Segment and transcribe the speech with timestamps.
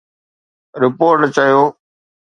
[0.81, 1.61] report چيو